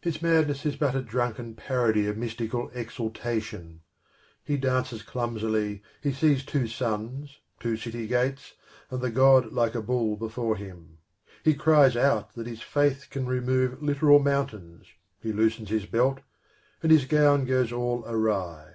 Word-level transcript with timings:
His 0.00 0.22
madness 0.22 0.64
is 0.64 0.76
but 0.76 0.94
a 0.94 1.02
drunken 1.02 1.54
parody 1.54 2.06
of 2.06 2.16
mystical 2.16 2.70
exaltation. 2.72 3.82
He 4.42 4.56
dances 4.56 5.02
PENTHEUS 5.02 5.12
41 5.12 5.28
clumsily, 5.28 5.82
he 6.02 6.10
sees 6.10 6.42
two 6.42 6.66
suns, 6.66 7.40
two 7.60 7.76
city 7.76 8.06
gates, 8.06 8.54
and 8.90 9.02
the 9.02 9.10
god 9.10 9.52
like 9.52 9.74
a 9.74 9.82
bull 9.82 10.16
before 10.16 10.56
him. 10.56 10.96
He 11.44 11.52
cries 11.52 11.98
out 11.98 12.34
that 12.34 12.46
his 12.46 12.62
faith 12.62 13.08
can 13.10 13.26
remove 13.26 13.82
literal 13.82 14.20
mountains, 14.20 14.86
he 15.20 15.32
loosens 15.34 15.68
his 15.68 15.84
belt, 15.84 16.20
and 16.82 16.90
his 16.90 17.04
gown 17.04 17.44
goes 17.44 17.70
all 17.70 18.04
awry. 18.06 18.68